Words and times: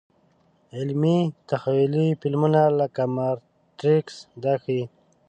علمي– 0.75 1.17
تخیلي 1.49 2.07
فلمونه 2.19 2.63
لکه 2.79 3.03
ماتریکس 3.15 4.15
دا 4.43 4.53
ښيي. 4.63 4.83